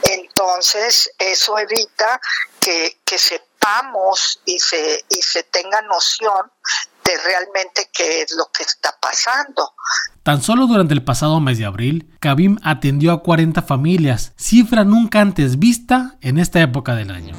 Entonces, 0.04 1.12
eso 1.18 1.58
evita 1.58 2.22
que, 2.60 3.00
que 3.04 3.18
sepamos 3.18 4.42
y 4.46 4.60
se, 4.60 5.04
y 5.10 5.22
se 5.22 5.44
tenga 5.44 5.82
noción 5.82 6.52
realmente 7.24 7.90
qué 7.96 8.22
es 8.22 8.36
lo 8.38 8.46
que 8.56 8.64
está 8.64 8.90
pasando. 9.02 9.72
Tan 10.24 10.42
solo 10.42 10.68
durante 10.68 10.94
el 10.94 11.04
pasado 11.04 11.40
mes 11.40 11.58
de 11.58 11.66
abril, 11.66 12.10
Kabim 12.20 12.58
atendió 12.64 13.12
a 13.12 13.24
40 13.24 13.62
familias, 13.62 14.34
cifra 14.36 14.84
nunca 14.84 15.22
antes 15.22 15.60
vista 15.60 16.18
en 16.22 16.38
esta 16.38 16.62
época 16.62 16.96
del 16.96 17.12
año. 17.12 17.36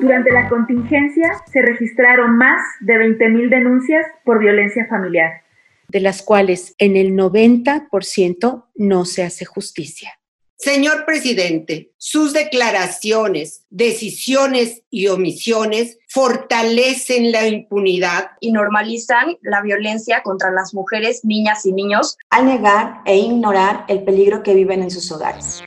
Durante 0.00 0.32
la 0.32 0.48
contingencia 0.48 1.30
se 1.52 1.62
registraron 1.62 2.36
más 2.36 2.60
de 2.80 2.94
20.000 2.94 3.50
denuncias 3.50 4.06
por 4.24 4.38
violencia 4.38 4.86
familiar. 4.88 5.42
de 5.88 5.98
las 5.98 6.22
cuales 6.22 6.76
en 6.78 6.94
el 6.96 7.14
90% 7.16 8.64
no 8.76 9.04
se 9.04 9.24
hace 9.24 9.44
justicia. 9.44 10.19
Señor 10.62 11.06
presidente, 11.06 11.90
sus 11.96 12.34
declaraciones, 12.34 13.64
decisiones 13.70 14.82
y 14.90 15.06
omisiones 15.06 15.96
fortalecen 16.06 17.32
la 17.32 17.48
impunidad 17.48 18.32
y 18.40 18.52
normalizan 18.52 19.38
la 19.40 19.62
violencia 19.62 20.22
contra 20.22 20.50
las 20.50 20.74
mujeres, 20.74 21.24
niñas 21.24 21.64
y 21.64 21.72
niños 21.72 22.18
al 22.28 22.44
negar 22.44 23.00
e 23.06 23.16
ignorar 23.16 23.86
el 23.88 24.04
peligro 24.04 24.42
que 24.42 24.52
viven 24.52 24.82
en 24.82 24.90
sus 24.90 25.10
hogares. 25.10 25.62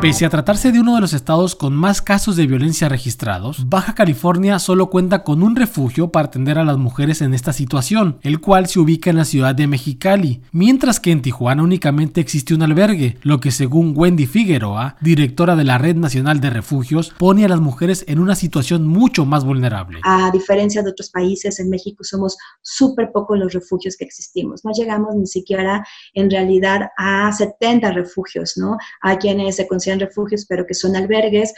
Pese 0.00 0.24
a 0.24 0.30
tratarse 0.30 0.72
de 0.72 0.80
uno 0.80 0.94
de 0.94 1.02
los 1.02 1.12
estados 1.12 1.54
con 1.54 1.74
más 1.74 2.00
casos 2.00 2.34
de 2.34 2.46
violencia 2.46 2.88
registrados, 2.88 3.68
Baja 3.68 3.94
California 3.94 4.58
solo 4.58 4.88
cuenta 4.88 5.24
con 5.24 5.42
un 5.42 5.54
refugio 5.54 6.08
para 6.10 6.28
atender 6.28 6.56
a 6.56 6.64
las 6.64 6.78
mujeres 6.78 7.20
en 7.20 7.34
esta 7.34 7.52
situación, 7.52 8.16
el 8.22 8.40
cual 8.40 8.66
se 8.66 8.80
ubica 8.80 9.10
en 9.10 9.16
la 9.16 9.26
ciudad 9.26 9.54
de 9.54 9.66
Mexicali, 9.66 10.40
mientras 10.52 11.00
que 11.00 11.10
en 11.10 11.20
Tijuana 11.20 11.62
únicamente 11.62 12.22
existe 12.22 12.54
un 12.54 12.62
albergue, 12.62 13.18
lo 13.20 13.40
que 13.40 13.50
según 13.50 13.92
Wendy 13.94 14.24
Figueroa, 14.24 14.96
directora 15.02 15.54
de 15.54 15.64
la 15.64 15.76
Red 15.76 15.96
Nacional 15.96 16.40
de 16.40 16.48
Refugios, 16.48 17.12
pone 17.18 17.44
a 17.44 17.48
las 17.48 17.60
mujeres 17.60 18.06
en 18.08 18.20
una 18.20 18.36
situación 18.36 18.86
mucho 18.86 19.26
más 19.26 19.44
vulnerable. 19.44 20.00
A 20.04 20.30
diferencia 20.30 20.82
de 20.82 20.92
otros 20.92 21.10
países, 21.10 21.60
en 21.60 21.68
México 21.68 22.04
somos 22.04 22.38
súper 22.62 23.12
pocos 23.12 23.38
los 23.38 23.52
refugios 23.52 23.98
que 23.98 24.06
existimos, 24.06 24.64
no 24.64 24.72
llegamos 24.72 25.14
ni 25.14 25.26
siquiera 25.26 25.86
en 26.14 26.30
realidad 26.30 26.88
a 26.96 27.30
70 27.30 27.92
refugios, 27.92 28.54
¿no? 28.56 28.78
A 29.02 29.18
quienes 29.18 29.56
se 29.56 29.68
consideran 29.68 29.89
refugios, 29.98 30.46
pero 30.46 30.66
que 30.66 30.74
son 30.74 30.94
albergues 30.94 31.52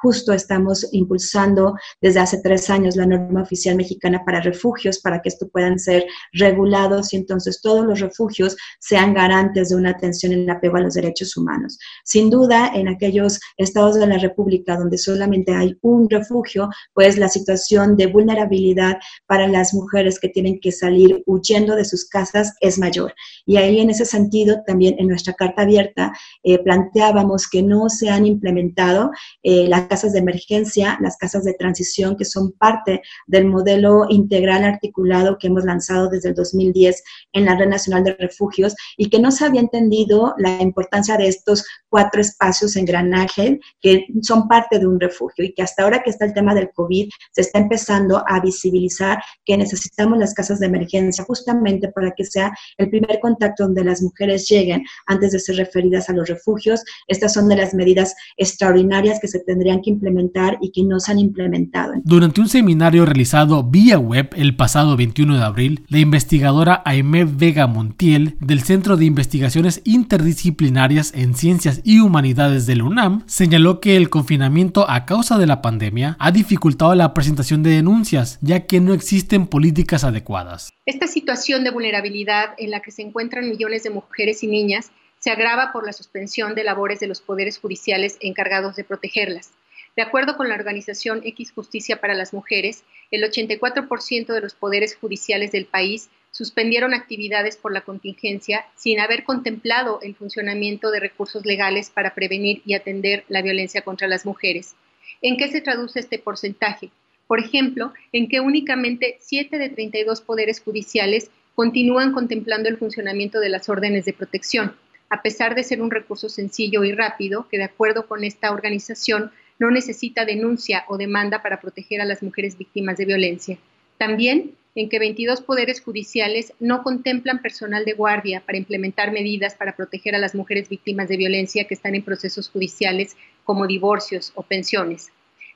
Justo 0.00 0.32
estamos 0.32 0.86
impulsando 0.92 1.74
desde 2.00 2.20
hace 2.20 2.40
tres 2.40 2.70
años 2.70 2.96
la 2.96 3.06
norma 3.06 3.42
oficial 3.42 3.76
mexicana 3.76 4.22
para 4.24 4.40
refugios 4.40 5.00
para 5.00 5.20
que 5.20 5.28
esto 5.28 5.48
puedan 5.48 5.78
ser 5.78 6.06
regulados 6.32 7.12
y 7.12 7.16
entonces 7.16 7.60
todos 7.60 7.84
los 7.84 8.00
refugios 8.00 8.56
sean 8.78 9.12
garantes 9.12 9.70
de 9.70 9.76
una 9.76 9.90
atención 9.90 10.32
en 10.32 10.50
apego 10.50 10.76
a 10.76 10.80
los 10.80 10.94
derechos 10.94 11.36
humanos. 11.36 11.78
Sin 12.04 12.30
duda, 12.30 12.70
en 12.74 12.88
aquellos 12.88 13.40
estados 13.56 13.96
de 13.96 14.06
la 14.06 14.18
República 14.18 14.76
donde 14.76 14.98
solamente 14.98 15.52
hay 15.52 15.76
un 15.82 16.08
refugio, 16.08 16.68
pues 16.94 17.18
la 17.18 17.28
situación 17.28 17.96
de 17.96 18.06
vulnerabilidad 18.06 18.98
para 19.26 19.48
las 19.48 19.74
mujeres 19.74 20.18
que 20.20 20.28
tienen 20.28 20.60
que 20.60 20.72
salir 20.72 21.22
huyendo 21.26 21.74
de 21.74 21.84
sus 21.84 22.08
casas 22.08 22.54
es 22.60 22.78
mayor. 22.78 23.14
Y 23.46 23.56
ahí 23.56 23.80
en 23.80 23.90
ese 23.90 24.04
sentido, 24.04 24.62
también 24.66 24.96
en 24.98 25.08
nuestra 25.08 25.34
carta 25.34 25.62
abierta, 25.62 26.12
eh, 26.42 26.58
planteábamos 26.58 27.48
que 27.48 27.62
no 27.62 27.88
se 27.88 28.10
han 28.10 28.26
implementado 28.26 29.10
eh, 29.42 29.66
las 29.68 29.87
casas 29.88 30.12
de 30.12 30.20
emergencia, 30.20 30.98
las 31.00 31.16
casas 31.16 31.44
de 31.44 31.54
transición, 31.54 32.16
que 32.16 32.24
son 32.24 32.52
parte 32.52 33.02
del 33.26 33.46
modelo 33.46 34.06
integral 34.08 34.64
articulado 34.64 35.38
que 35.38 35.48
hemos 35.48 35.64
lanzado 35.64 36.08
desde 36.08 36.30
el 36.30 36.34
2010 36.34 37.02
en 37.32 37.44
la 37.44 37.56
Red 37.56 37.68
Nacional 37.68 38.04
de 38.04 38.14
Refugios 38.14 38.74
y 38.96 39.08
que 39.10 39.18
no 39.18 39.30
se 39.30 39.44
había 39.44 39.60
entendido 39.60 40.34
la 40.38 40.62
importancia 40.62 41.16
de 41.16 41.28
estos 41.28 41.64
cuatro 41.88 42.20
espacios 42.20 42.76
engranaje 42.76 43.60
que 43.80 44.06
son 44.22 44.48
parte 44.48 44.78
de 44.78 44.86
un 44.86 45.00
refugio 45.00 45.44
y 45.44 45.52
que 45.54 45.62
hasta 45.62 45.82
ahora 45.82 46.02
que 46.02 46.10
está 46.10 46.24
el 46.24 46.34
tema 46.34 46.54
del 46.54 46.70
COVID 46.72 47.08
se 47.32 47.40
está 47.40 47.58
empezando 47.58 48.22
a 48.26 48.40
visibilizar 48.40 49.22
que 49.44 49.56
necesitamos 49.56 50.18
las 50.18 50.34
casas 50.34 50.60
de 50.60 50.66
emergencia 50.66 51.24
justamente 51.24 51.88
para 51.88 52.12
que 52.12 52.24
sea 52.24 52.52
el 52.76 52.90
primer 52.90 53.20
contacto 53.20 53.64
donde 53.64 53.84
las 53.84 54.02
mujeres 54.02 54.48
lleguen 54.48 54.84
antes 55.06 55.32
de 55.32 55.38
ser 55.38 55.56
referidas 55.56 56.08
a 56.08 56.12
los 56.12 56.28
refugios. 56.28 56.84
Estas 57.06 57.32
son 57.32 57.48
de 57.48 57.56
las 57.56 57.74
medidas 57.74 58.14
extraordinarias 58.36 59.18
que 59.20 59.28
se 59.28 59.40
tendrían 59.40 59.77
que 59.80 59.90
implementar 59.90 60.58
y 60.60 60.70
que 60.70 60.82
no 60.84 61.00
se 61.00 61.12
han 61.12 61.18
implementado. 61.18 61.94
Durante 62.04 62.40
un 62.40 62.48
seminario 62.48 63.04
realizado 63.04 63.62
vía 63.62 63.98
web 63.98 64.30
el 64.36 64.56
pasado 64.56 64.96
21 64.96 65.36
de 65.36 65.44
abril, 65.44 65.84
la 65.88 65.98
investigadora 65.98 66.82
Aimé 66.84 67.24
Vega 67.24 67.66
Montiel 67.66 68.36
del 68.40 68.62
Centro 68.62 68.96
de 68.96 69.04
Investigaciones 69.04 69.82
Interdisciplinarias 69.84 71.12
en 71.14 71.34
Ciencias 71.34 71.80
y 71.84 72.00
Humanidades 72.00 72.66
del 72.66 72.82
UNAM 72.82 73.22
señaló 73.26 73.80
que 73.80 73.96
el 73.96 74.10
confinamiento 74.10 74.88
a 74.88 75.06
causa 75.06 75.38
de 75.38 75.46
la 75.46 75.62
pandemia 75.62 76.16
ha 76.18 76.30
dificultado 76.30 76.94
la 76.94 77.14
presentación 77.14 77.62
de 77.62 77.70
denuncias, 77.70 78.38
ya 78.40 78.66
que 78.66 78.80
no 78.80 78.92
existen 78.92 79.46
políticas 79.46 80.04
adecuadas. 80.04 80.70
Esta 80.86 81.06
situación 81.06 81.64
de 81.64 81.70
vulnerabilidad 81.70 82.50
en 82.58 82.70
la 82.70 82.80
que 82.80 82.90
se 82.90 83.02
encuentran 83.02 83.48
millones 83.48 83.82
de 83.82 83.90
mujeres 83.90 84.42
y 84.42 84.46
niñas 84.46 84.90
se 85.18 85.30
agrava 85.30 85.72
por 85.72 85.84
la 85.84 85.92
suspensión 85.92 86.54
de 86.54 86.64
labores 86.64 87.00
de 87.00 87.06
los 87.06 87.20
poderes 87.20 87.58
judiciales 87.58 88.16
encargados 88.20 88.76
de 88.76 88.84
protegerlas. 88.84 89.50
De 89.98 90.04
acuerdo 90.04 90.36
con 90.36 90.48
la 90.48 90.54
organización 90.54 91.22
X 91.24 91.50
Justicia 91.50 92.00
para 92.00 92.14
las 92.14 92.32
Mujeres, 92.32 92.84
el 93.10 93.24
84% 93.24 94.32
de 94.32 94.40
los 94.40 94.54
poderes 94.54 94.94
judiciales 94.94 95.50
del 95.50 95.64
país 95.66 96.08
suspendieron 96.30 96.94
actividades 96.94 97.56
por 97.56 97.72
la 97.72 97.80
contingencia 97.80 98.64
sin 98.76 99.00
haber 99.00 99.24
contemplado 99.24 99.98
el 100.00 100.14
funcionamiento 100.14 100.92
de 100.92 101.00
recursos 101.00 101.44
legales 101.44 101.90
para 101.90 102.14
prevenir 102.14 102.62
y 102.64 102.74
atender 102.74 103.24
la 103.26 103.42
violencia 103.42 103.82
contra 103.82 104.06
las 104.06 104.24
mujeres. 104.24 104.76
¿En 105.20 105.36
qué 105.36 105.48
se 105.48 105.62
traduce 105.62 105.98
este 105.98 106.20
porcentaje? 106.20 106.90
Por 107.26 107.40
ejemplo, 107.40 107.92
en 108.12 108.28
que 108.28 108.38
únicamente 108.38 109.16
7 109.18 109.58
de 109.58 109.68
32 109.68 110.20
poderes 110.20 110.60
judiciales 110.60 111.28
continúan 111.56 112.12
contemplando 112.12 112.68
el 112.68 112.76
funcionamiento 112.76 113.40
de 113.40 113.48
las 113.48 113.68
órdenes 113.68 114.04
de 114.04 114.12
protección, 114.12 114.76
a 115.10 115.22
pesar 115.22 115.56
de 115.56 115.64
ser 115.64 115.82
un 115.82 115.90
recurso 115.90 116.28
sencillo 116.28 116.84
y 116.84 116.92
rápido 116.92 117.48
que, 117.48 117.58
de 117.58 117.64
acuerdo 117.64 118.06
con 118.06 118.22
esta 118.22 118.52
organización, 118.52 119.32
no 119.58 119.70
necesita 119.70 120.24
denuncia 120.24 120.84
o 120.88 120.96
demanda 120.96 121.42
para 121.42 121.60
proteger 121.60 122.00
a 122.00 122.04
las 122.04 122.22
mujeres 122.22 122.56
víctimas 122.56 122.96
de 122.96 123.04
violencia. 123.04 123.58
También 123.98 124.52
en 124.74 124.88
que 124.88 125.00
22 125.00 125.40
poderes 125.40 125.80
judiciales 125.80 126.52
no 126.60 126.84
contemplan 126.84 127.42
personal 127.42 127.84
de 127.84 127.94
guardia 127.94 128.40
para 128.46 128.58
implementar 128.58 129.10
medidas 129.10 129.56
para 129.56 129.74
proteger 129.74 130.14
a 130.14 130.18
las 130.18 130.36
mujeres 130.36 130.68
víctimas 130.68 131.08
de 131.08 131.16
violencia 131.16 131.64
que 131.64 131.74
están 131.74 131.96
en 131.96 132.04
procesos 132.04 132.48
judiciales 132.48 133.16
como 133.44 133.66
divorcios 133.66 134.32
o 134.36 134.42
pensiones. 134.42 135.10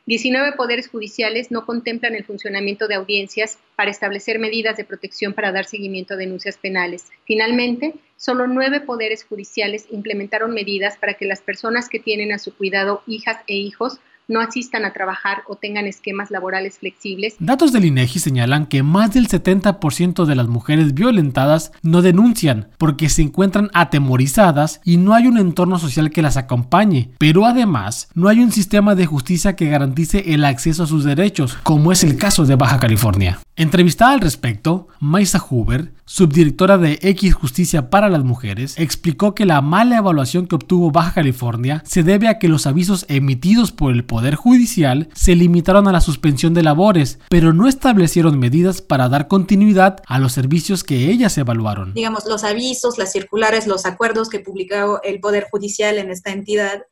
19 0.07 0.57
poderes 0.57 0.89
judiciales 0.89 1.53
no 1.53 1.65
contemplan 1.65 2.17
el 2.17 2.25
funcionamiento 2.25 2.89
de 2.89 2.97
audiencias 2.97 3.59
para 3.77 3.91
establecer 3.91 4.41
medidas 4.41 4.77
de 4.77 4.85
protección 4.85 5.33
para 5.33 5.53
dar 5.53 5.65
seguimiento 5.65 6.15
a 6.15 6.17
denuncias 6.17 6.59
penales. 6.59 7.11
Finalmente, 7.25 7.95
solo 8.17 8.49
nueve 8.49 8.81
poderes 8.81 9.25
judiciales 9.25 9.87
implementaron 9.91 10.53
medidas 10.53 10.97
para 10.97 11.15
que 11.15 11.25
las 11.25 11.41
personas 11.41 11.89
que 11.89 12.01
tienen 12.01 12.33
a 12.33 12.39
su 12.39 12.53
cuidado 12.57 13.03
hijas 13.07 13.39
e 13.47 13.55
hijos 13.55 14.01
no 14.29 14.41
asistan 14.41 14.85
a 14.85 14.93
trabajar 14.93 15.43
o 15.49 15.57
tengan 15.57 15.87
esquemas 15.87 16.31
laborales 16.31 16.79
flexibles. 16.79 17.35
Datos 17.39 17.73
del 17.73 17.85
INEGI 17.85 18.19
señalan 18.19 18.67
que 18.67 18.83
más 18.83 19.13
del 19.13 19.29
70% 19.29 20.25
de 20.25 20.35
las 20.35 20.49
mujeres 20.49 20.95
violentadas 20.95 21.73
no 21.83 22.03
denuncian 22.03 22.69
porque 22.79 23.09
se 23.09 23.23
encuentran 23.23 23.71
atemorizadas 23.75 24.81
y 24.85 24.97
no 24.97 25.15
hay 25.15 25.27
un 25.27 25.39
entorno 25.39 25.79
social 25.79 26.11
que 26.11 26.23
las 26.23 26.37
acompañe, 26.37 27.11
pero 27.19 27.47
además 27.47 28.09
no 28.15 28.29
hay 28.29 28.41
un 28.41 28.53
sistema 28.53 28.95
de 28.95 29.07
justicia 29.07 29.57
que 29.57 29.69
garantice 29.69 30.35
el 30.35 30.45
acceso 30.45 30.85
a 30.85 30.87
sus 30.87 31.05
derechos, 31.05 31.57
como 31.63 31.93
es 31.93 32.05
el 32.05 32.17
caso 32.17 32.45
de 32.45 32.57
Baja 32.57 32.79
California. 32.79 33.41
Entrevistada 33.55 34.13
al 34.13 34.21
respecto, 34.21 34.89
Maisa 34.99 35.43
Huber, 35.49 35.93
subdirectora 36.07 36.79
de 36.79 36.99
X 37.03 37.35
Justicia 37.35 37.91
para 37.91 38.09
las 38.09 38.25
Mujeres, 38.25 38.79
explicó 38.79 39.35
que 39.35 39.45
la 39.45 39.61
mala 39.61 39.99
evaluación 39.99 40.47
que 40.47 40.55
obtuvo 40.55 40.91
Baja 40.91 41.13
California 41.13 41.83
se 41.87 42.03
debe 42.03 42.29
a 42.29 42.39
que 42.39 42.49
los 42.49 42.67
avisos 42.67 43.05
emitidos 43.09 43.71
por 43.73 43.93
el 43.93 44.05
Poder 44.05 44.22
Judicial 44.37 45.09
se 45.15 45.35
limitaron 45.35 45.89
a 45.89 45.93
la 45.93 46.01
suspensión 46.01 46.55
de 46.55 46.63
labores, 46.63 47.19
pero 47.29 47.53
no 47.53 47.69
establecieron 47.69 48.39
medidas 48.39 48.81
para 48.81 49.09
dar 49.09 49.27
continuidad 49.29 49.99
a 50.07 50.19
los 50.19 50.33
servicios 50.33 50.85
que 50.85 51.11
ellas 51.11 51.37
evaluaron. 51.39 51.93
Digamos, 51.95 52.27
los 52.27 52.45
avisos, 52.45 52.99
las 52.99 53.13
circulares, 53.13 53.67
los 53.67 53.85
acuerdos 53.85 54.29
que 54.29 54.41
publicó 54.41 55.01
el 55.03 55.21
Poder 55.21 55.49
Judicial 55.51 55.99
en 55.99 56.11
esta 56.11 56.31
entidad 56.31 56.83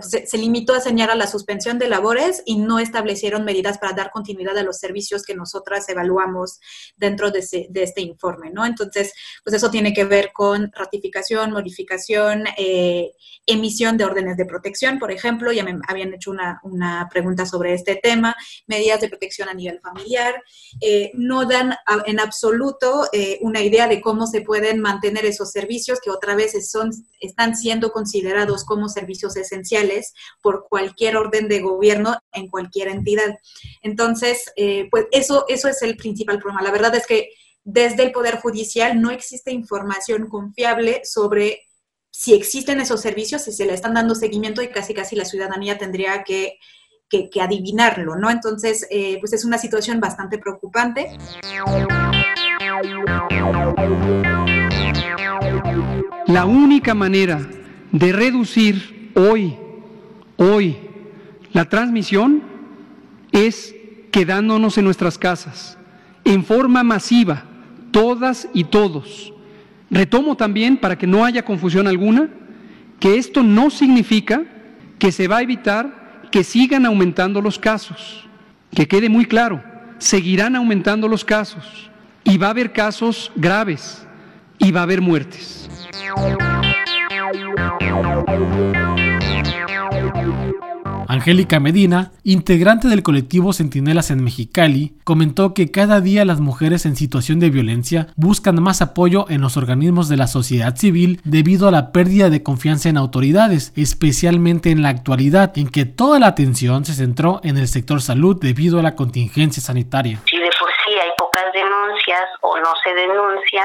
se, 0.00 0.38
limitó 0.38 0.74
a 0.74 0.80
señalar 0.80 1.16
la 1.16 1.26
suspensión 1.26 1.78
de 1.78 1.88
labores 1.88 2.42
y 2.44 2.56
no 2.56 2.78
establecieron 2.78 3.44
medidas 3.44 3.78
para 3.78 3.92
dar 3.92 4.10
continuidad 4.10 4.58
a 4.58 4.62
los 4.62 4.78
servicios 4.78 5.22
que 5.22 5.34
nosotras 5.34 5.88
evaluamos 5.88 6.58
dentro 6.96 7.30
de, 7.30 7.38
este 7.38 8.00
informe. 8.00 8.50
Entonces, 8.54 9.12
pues 9.44 9.54
eso 9.54 9.70
tiene 9.70 9.92
que 9.92 10.04
ver 10.04 10.32
con 10.32 10.72
ratificación, 10.72 11.52
modificación, 11.52 12.44
eh, 12.56 13.12
emisión 13.46 13.96
de 13.96 14.04
órdenes 14.04 14.36
de 14.36 14.46
protección, 14.46 14.98
por 14.98 15.12
ejemplo, 15.12 15.52
ya 15.52 15.62
me 15.62 15.78
habían 15.88 16.12
hecho 16.14 16.30
una, 16.30 16.60
pregunta 17.10 17.46
sobre 17.46 17.74
este 17.74 17.96
tema, 17.96 18.34
medidas 18.66 19.00
de 19.00 19.08
protección 19.08 19.48
a 19.48 19.54
nivel 19.54 19.80
familiar, 19.80 20.42
eh, 20.80 21.10
no 21.14 21.44
dan 21.44 21.74
en 22.06 22.18
absoluto 22.18 23.06
eh, 23.12 23.38
una 23.42 23.60
idea 23.60 23.86
de 23.86 24.00
cómo 24.00 24.26
se 24.26 24.40
pueden 24.40 24.80
mantener 24.80 25.24
esos 25.26 25.50
servicios 25.50 26.00
que 26.00 26.10
otra 26.10 26.34
vez 26.34 26.54
son, 26.70 26.90
están 27.20 27.56
siendo 27.56 27.92
considerados 27.92 28.64
como 28.64 28.88
servicios 28.88 29.36
esenciales 29.44 30.14
por 30.42 30.66
cualquier 30.68 31.16
orden 31.16 31.48
de 31.48 31.60
gobierno 31.60 32.16
en 32.32 32.48
cualquier 32.48 32.88
entidad. 32.88 33.38
Entonces, 33.82 34.52
eh, 34.56 34.88
pues 34.90 35.06
eso, 35.12 35.44
eso 35.48 35.68
es 35.68 35.82
el 35.82 35.96
principal 35.96 36.38
problema. 36.38 36.62
La 36.62 36.72
verdad 36.72 36.94
es 36.94 37.06
que 37.06 37.30
desde 37.62 38.02
el 38.02 38.12
Poder 38.12 38.40
Judicial 38.40 39.00
no 39.00 39.10
existe 39.10 39.52
información 39.52 40.28
confiable 40.28 41.02
sobre 41.04 41.62
si 42.10 42.34
existen 42.34 42.80
esos 42.80 43.00
servicios, 43.00 43.42
si 43.42 43.52
se 43.52 43.66
le 43.66 43.74
están 43.74 43.94
dando 43.94 44.14
seguimiento 44.14 44.62
y 44.62 44.68
casi 44.68 44.94
casi 44.94 45.16
la 45.16 45.24
ciudadanía 45.24 45.78
tendría 45.78 46.22
que 46.22 46.58
que, 47.08 47.40
adivinarlo, 47.40 48.16
¿no? 48.16 48.30
Entonces, 48.30 48.86
eh, 48.90 49.18
pues 49.20 49.32
es 49.32 49.44
una 49.44 49.58
situación 49.58 50.00
bastante 50.00 50.38
preocupante. 50.38 51.16
La 56.26 56.44
única 56.46 56.94
manera 56.94 57.46
de 57.92 58.12
reducir 58.12 58.93
hoy, 59.14 59.56
hoy, 60.36 60.76
la 61.52 61.68
transmisión 61.68 62.42
es 63.32 63.74
quedándonos 64.10 64.78
en 64.78 64.84
nuestras 64.84 65.18
casas, 65.18 65.78
en 66.24 66.44
forma 66.44 66.82
masiva, 66.82 67.44
todas 67.90 68.48
y 68.54 68.64
todos. 68.64 69.32
Retomo 69.90 70.36
también, 70.36 70.76
para 70.76 70.98
que 70.98 71.06
no 71.06 71.24
haya 71.24 71.44
confusión 71.44 71.86
alguna, 71.86 72.28
que 73.00 73.16
esto 73.16 73.42
no 73.42 73.70
significa 73.70 74.42
que 74.98 75.12
se 75.12 75.28
va 75.28 75.38
a 75.38 75.42
evitar 75.42 76.04
que 76.30 76.42
sigan 76.42 76.86
aumentando 76.86 77.40
los 77.40 77.58
casos. 77.58 78.26
Que 78.74 78.88
quede 78.88 79.08
muy 79.08 79.24
claro, 79.24 79.62
seguirán 79.98 80.56
aumentando 80.56 81.06
los 81.06 81.24
casos 81.24 81.90
y 82.24 82.38
va 82.38 82.48
a 82.48 82.50
haber 82.50 82.72
casos 82.72 83.30
graves 83.36 84.04
y 84.58 84.72
va 84.72 84.80
a 84.80 84.82
haber 84.82 85.00
muertes. 85.00 85.68
Angélica 91.14 91.60
Medina, 91.60 92.10
integrante 92.24 92.88
del 92.88 93.02
colectivo 93.02 93.52
Centinelas 93.52 94.10
en 94.10 94.24
Mexicali, 94.24 94.94
comentó 95.04 95.54
que 95.54 95.70
cada 95.70 96.00
día 96.00 96.24
las 96.24 96.40
mujeres 96.40 96.86
en 96.86 96.96
situación 96.96 97.38
de 97.38 97.50
violencia 97.50 98.08
buscan 98.16 98.60
más 98.60 98.82
apoyo 98.82 99.26
en 99.28 99.40
los 99.40 99.56
organismos 99.56 100.08
de 100.08 100.16
la 100.16 100.26
sociedad 100.26 100.76
civil 100.76 101.20
debido 101.24 101.68
a 101.68 101.70
la 101.70 101.92
pérdida 101.92 102.30
de 102.30 102.42
confianza 102.42 102.88
en 102.88 102.96
autoridades, 102.96 103.72
especialmente 103.76 104.70
en 104.70 104.82
la 104.82 104.88
actualidad, 104.88 105.56
en 105.56 105.68
que 105.68 105.84
toda 105.84 106.18
la 106.18 106.26
atención 106.26 106.84
se 106.84 106.94
centró 106.94 107.40
en 107.44 107.58
el 107.58 107.68
sector 107.68 108.02
salud 108.02 108.36
debido 108.40 108.80
a 108.80 108.82
la 108.82 108.96
contingencia 108.96 109.62
sanitaria. 109.62 110.20
Si 110.26 110.36
de 110.36 110.50
por 110.58 110.70
sí 110.84 110.94
hay 110.94 111.10
pocas 111.16 111.44
denuncias 111.52 112.24
o 112.40 112.58
no 112.58 112.72
se 112.82 112.92
denuncia, 112.92 113.62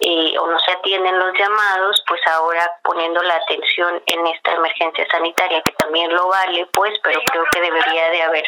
eh, 0.00 0.34
o 0.38 0.46
no 0.46 0.58
se 0.58 0.72
atienden 0.72 1.18
los 1.18 1.38
llamados, 1.38 2.02
pues 2.06 2.20
ahora 2.26 2.70
poniendo 2.82 3.22
la 3.22 3.36
atención 3.36 4.02
en 4.06 4.26
esta 4.26 4.52
emergencia 4.52 5.06
sanitaria, 5.10 5.62
que 5.62 5.72
también 5.72 6.12
lo 6.14 6.28
vale, 6.28 6.66
pues, 6.72 6.98
pero 7.02 7.20
creo 7.30 7.44
que 7.52 7.60
debería 7.60 8.10
de 8.10 8.22
haber, 8.22 8.44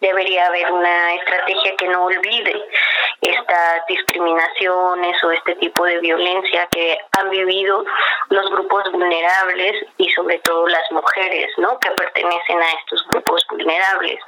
debería 0.00 0.46
haber 0.46 0.70
una 0.70 1.14
estrategia 1.14 1.76
que 1.76 1.88
no 1.88 2.04
olvide 2.04 2.62
estas 3.22 3.86
discriminaciones 3.86 5.22
o 5.24 5.30
este 5.30 5.54
tipo 5.56 5.84
de 5.84 5.98
violencia 6.00 6.66
que 6.70 6.98
han 7.18 7.30
vivido 7.30 7.84
los 8.28 8.50
grupos 8.50 8.90
vulnerables 8.92 9.86
y 9.96 10.10
sobre 10.10 10.38
todo 10.40 10.66
las 10.66 10.90
mujeres, 10.90 11.50
¿no? 11.56 11.78
Que 11.78 11.90
pertenecen 11.90 12.60
a 12.60 12.70
estos 12.80 13.06
grupos 13.08 13.44
vulnerables. 13.48 14.20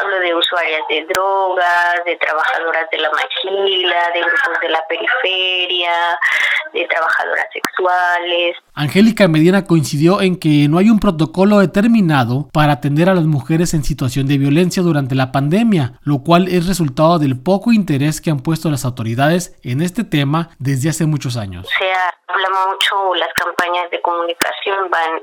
Hablo 0.00 0.18
de 0.18 0.34
usuarias 0.34 0.82
de 0.88 1.04
drogas, 1.04 2.04
de 2.04 2.16
trabajadoras 2.16 2.90
de 2.90 2.98
la 2.98 3.10
maquila, 3.10 4.10
de 4.12 4.20
grupos 4.20 4.60
de 4.60 4.68
la 4.68 4.86
periferia, 4.86 6.11
de 6.72 6.86
trabajadoras 6.86 7.46
sexuales. 7.52 8.56
Angélica 8.74 9.28
Medina 9.28 9.64
coincidió 9.64 10.20
en 10.22 10.38
que 10.38 10.66
no 10.68 10.78
hay 10.78 10.90
un 10.90 10.98
protocolo 10.98 11.58
determinado 11.58 12.48
para 12.52 12.74
atender 12.74 13.08
a 13.08 13.14
las 13.14 13.24
mujeres 13.24 13.74
en 13.74 13.84
situación 13.84 14.26
de 14.26 14.38
violencia 14.38 14.82
durante 14.82 15.14
la 15.14 15.32
pandemia, 15.32 15.94
lo 16.02 16.22
cual 16.22 16.48
es 16.48 16.66
resultado 16.66 17.18
del 17.18 17.40
poco 17.40 17.72
interés 17.72 18.20
que 18.20 18.30
han 18.30 18.40
puesto 18.40 18.70
las 18.70 18.84
autoridades 18.84 19.56
en 19.62 19.82
este 19.82 20.04
tema 20.04 20.50
desde 20.58 20.88
hace 20.88 21.06
muchos 21.06 21.36
años. 21.36 21.68
Se 21.78 21.92
habla 22.28 22.48
mucho, 22.66 23.14
las 23.14 23.32
campañas 23.34 23.90
de 23.90 24.00
comunicación 24.00 24.90
van 24.90 25.20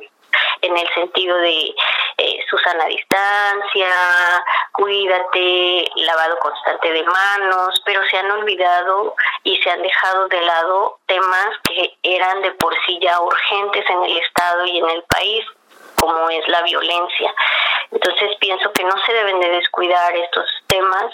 en 0.61 0.77
el 0.77 0.87
sentido 0.93 1.37
de 1.37 1.75
eh, 2.17 2.39
Susana 2.49 2.85
distancia, 2.85 3.87
cuídate, 4.73 5.89
lavado 5.95 6.37
constante 6.39 6.91
de 6.91 7.03
manos, 7.03 7.81
pero 7.85 8.03
se 8.05 8.17
han 8.17 8.29
olvidado 8.31 9.15
y 9.43 9.55
se 9.57 9.69
han 9.69 9.81
dejado 9.81 10.27
de 10.27 10.41
lado 10.41 10.99
temas 11.05 11.49
que 11.63 11.97
eran 12.03 12.41
de 12.41 12.51
por 12.51 12.75
sí 12.85 12.99
ya 13.01 13.19
urgentes 13.21 13.89
en 13.89 14.03
el 14.03 14.17
Estado 14.17 14.65
y 14.65 14.77
en 14.79 14.89
el 14.89 15.03
país, 15.03 15.45
como 15.99 16.29
es 16.29 16.47
la 16.47 16.61
violencia. 16.63 17.33
Entonces 17.91 18.29
pienso 18.39 18.71
que 18.73 18.83
no 18.83 18.93
se 19.05 19.13
deben 19.13 19.39
de 19.39 19.49
descuidar 19.49 20.15
estos 20.15 20.45
temas 20.67 21.05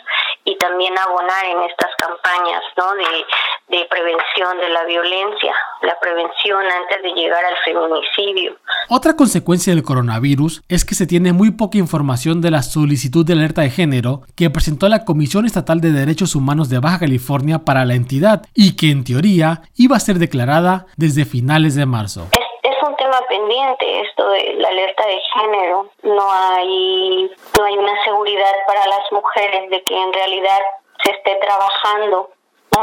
y 0.43 0.57
también 0.57 0.97
abonar 0.97 1.45
en 1.45 1.61
estas 1.63 1.89
campañas 1.97 2.61
¿no? 2.77 2.93
de, 2.95 3.77
de 3.77 3.85
prevención 3.89 4.57
de 4.59 4.69
la 4.69 4.83
violencia, 4.83 5.53
la 5.81 5.97
prevención 5.99 6.63
antes 6.65 7.01
de 7.01 7.13
llegar 7.13 7.43
al 7.45 7.55
feminicidio. 7.63 8.57
Otra 8.89 9.15
consecuencia 9.15 9.73
del 9.73 9.83
coronavirus 9.83 10.63
es 10.67 10.85
que 10.85 10.95
se 10.95 11.07
tiene 11.07 11.33
muy 11.33 11.51
poca 11.51 11.77
información 11.77 12.41
de 12.41 12.51
la 12.51 12.61
solicitud 12.61 13.25
de 13.25 13.33
alerta 13.33 13.61
de 13.61 13.69
género 13.69 14.21
que 14.35 14.49
presentó 14.49 14.89
la 14.89 15.05
Comisión 15.05 15.45
Estatal 15.45 15.81
de 15.81 15.91
Derechos 15.91 16.35
Humanos 16.35 16.69
de 16.69 16.79
Baja 16.79 16.99
California 16.99 17.59
para 17.59 17.85
la 17.85 17.95
entidad 17.95 18.43
y 18.53 18.75
que 18.75 18.91
en 18.91 19.03
teoría 19.03 19.61
iba 19.75 19.95
a 19.95 20.01
ser 20.01 20.19
declarada 20.19 20.85
desde 20.97 21.25
finales 21.25 21.75
de 21.75 21.85
marzo. 21.85 22.27
Es, 22.31 22.44
un 22.85 22.95
tema 22.95 23.19
pendiente 23.27 24.01
esto 24.01 24.29
de 24.29 24.53
la 24.55 24.69
alerta 24.69 25.05
de 25.05 25.19
género. 25.33 25.89
No 26.03 26.31
hay, 26.31 27.31
no 27.57 27.65
hay 27.65 27.77
una 27.77 28.03
seguridad 28.03 28.53
para 28.67 28.85
las 28.87 29.11
mujeres 29.11 29.69
de 29.69 29.83
que 29.83 29.97
en 29.97 30.13
realidad 30.13 30.61
se 31.03 31.11
esté 31.11 31.35
trabajando 31.35 32.29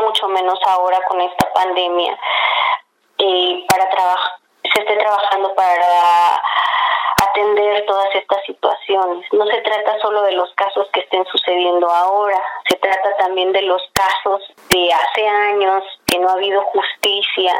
mucho 0.01 0.29
menos 0.29 0.59
ahora 0.67 1.01
con 1.09 1.21
esta 1.21 1.53
pandemia, 1.53 2.19
y 3.19 3.67
para 3.69 3.89
trabajar, 3.91 4.33
se 4.73 4.81
esté 4.81 4.97
trabajando 4.97 5.55
para 5.55 6.43
atender 7.33 7.85
todas 7.87 8.09
estas 8.15 8.39
situaciones. 8.47 9.27
No 9.33 9.47
se 9.47 9.61
trata 9.63 9.99
solo 10.01 10.23
de 10.23 10.33
los 10.33 10.53
casos 10.55 10.87
que 10.93 11.01
estén 11.01 11.25
sucediendo 11.31 11.89
ahora, 11.91 12.39
se 12.69 12.77
trata 12.77 13.17
también 13.19 13.53
de 13.53 13.63
los 13.63 13.83
casos 13.93 14.43
de 14.71 14.89
hace 14.93 15.27
años 15.27 15.83
que 16.07 16.19
no 16.19 16.29
ha 16.29 16.35
habido 16.35 16.63
justicia. 16.63 17.53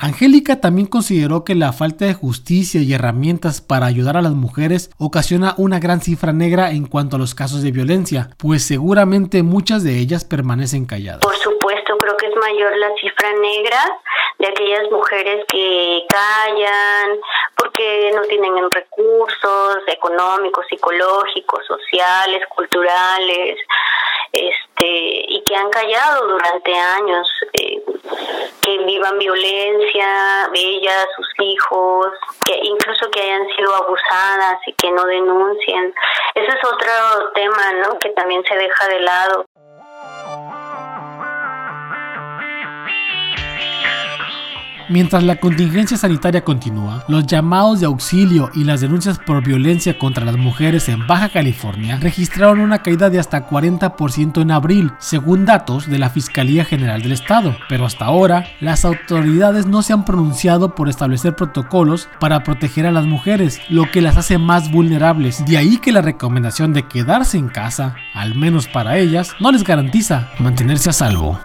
Angélica 0.00 0.60
también 0.60 0.86
consideró 0.86 1.44
que 1.44 1.54
la 1.54 1.72
falta 1.72 2.06
de 2.06 2.14
justicia 2.14 2.80
y 2.80 2.92
herramientas 2.94 3.60
para 3.60 3.86
ayudar 3.86 4.16
a 4.16 4.22
las 4.22 4.32
mujeres 4.32 4.90
ocasiona 4.98 5.54
una 5.58 5.78
gran 5.78 6.00
cifra 6.00 6.32
negra 6.32 6.70
en 6.70 6.86
cuanto 6.86 7.16
a 7.16 7.18
los 7.18 7.34
casos 7.34 7.62
de 7.62 7.70
violencia, 7.70 8.30
pues 8.38 8.66
seguramente 8.66 9.42
muchas 9.42 9.84
de 9.84 9.98
ellas 9.98 10.24
permanecen 10.24 10.86
calladas. 10.86 11.20
Por 11.20 11.36
supuesto, 11.36 11.96
creo 11.98 12.16
que 12.16 12.26
es 12.26 12.36
mayor 12.36 12.76
la 12.78 12.88
cifra 13.00 13.28
negra 13.40 14.00
de 14.40 14.46
aquellas 14.48 14.90
mujeres 14.90 15.44
que 15.48 16.02
callan 16.08 17.20
porque 17.56 18.10
no 18.14 18.22
tienen 18.22 18.70
recursos 18.70 19.78
económicos, 19.86 20.66
psicológicos, 20.66 21.64
sociales, 21.66 22.46
culturales, 22.48 23.58
este 24.32 24.86
y 25.28 25.42
que 25.44 25.56
han 25.56 25.68
callado 25.68 26.26
durante 26.26 26.72
años 26.72 27.28
eh, 27.52 27.82
que 28.62 28.78
vivan 28.78 29.18
violencia 29.18 30.48
ellas 30.54 31.06
sus 31.16 31.28
hijos 31.40 32.08
que 32.44 32.56
incluso 32.62 33.10
que 33.10 33.20
hayan 33.20 33.46
sido 33.56 33.74
abusadas 33.74 34.58
y 34.66 34.72
que 34.74 34.90
no 34.90 35.04
denuncien. 35.04 35.94
Ese 36.34 36.48
es 36.48 36.64
otro 36.64 37.30
tema 37.34 37.72
no 37.84 37.98
que 37.98 38.08
también 38.10 38.42
se 38.44 38.56
deja 38.56 38.88
de 38.88 39.00
lado 39.00 39.44
Mientras 44.90 45.22
la 45.22 45.36
contingencia 45.36 45.96
sanitaria 45.96 46.42
continúa, 46.42 47.04
los 47.06 47.24
llamados 47.24 47.78
de 47.78 47.86
auxilio 47.86 48.50
y 48.56 48.64
las 48.64 48.80
denuncias 48.80 49.20
por 49.20 49.40
violencia 49.44 49.96
contra 49.96 50.24
las 50.24 50.36
mujeres 50.36 50.88
en 50.88 51.06
Baja 51.06 51.28
California 51.28 51.96
registraron 52.00 52.58
una 52.58 52.82
caída 52.82 53.08
de 53.08 53.20
hasta 53.20 53.48
40% 53.48 54.42
en 54.42 54.50
abril, 54.50 54.90
según 54.98 55.44
datos 55.44 55.88
de 55.88 56.00
la 56.00 56.10
Fiscalía 56.10 56.64
General 56.64 57.00
del 57.02 57.12
Estado. 57.12 57.56
Pero 57.68 57.86
hasta 57.86 58.06
ahora, 58.06 58.46
las 58.58 58.84
autoridades 58.84 59.64
no 59.64 59.82
se 59.82 59.92
han 59.92 60.04
pronunciado 60.04 60.74
por 60.74 60.88
establecer 60.88 61.36
protocolos 61.36 62.08
para 62.18 62.42
proteger 62.42 62.84
a 62.84 62.90
las 62.90 63.06
mujeres, 63.06 63.60
lo 63.68 63.88
que 63.92 64.02
las 64.02 64.16
hace 64.16 64.38
más 64.38 64.72
vulnerables. 64.72 65.44
De 65.46 65.56
ahí 65.56 65.78
que 65.78 65.92
la 65.92 66.02
recomendación 66.02 66.72
de 66.72 66.88
quedarse 66.88 67.38
en 67.38 67.46
casa, 67.46 67.94
al 68.12 68.34
menos 68.34 68.66
para 68.66 68.98
ellas, 68.98 69.36
no 69.38 69.52
les 69.52 69.62
garantiza 69.62 70.30
mantenerse 70.40 70.90
a 70.90 70.94
salvo. 70.94 71.38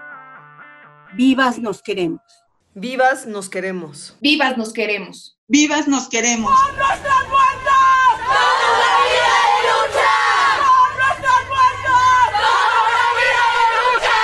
Vivas 1.13 1.59
nos 1.59 1.83
queremos. 1.83 2.44
Vivas 2.77 3.25
nos 3.25 3.47
queremos. 3.47 4.17
Vivas 4.19 4.57
nos 4.57 4.73
queremos. 4.73 5.37
Vivas 5.47 5.87
nos 5.87 6.09
queremos. 6.09 6.51
¡Con 6.51 6.75
nuestras 6.75 7.23
muertas! 7.29 8.19
¡Con 8.27 8.57
una 8.75 8.91
vida 9.07 9.35
de 9.47 9.59
lucha! 9.63 10.11
¡Con 10.59 10.89
nuestras 10.99 11.41
muertas! 11.55 12.35
¡Con 12.35 12.67
una 12.83 13.07
vida 13.15 13.43
de 13.55 13.67
lucha! 13.79 14.19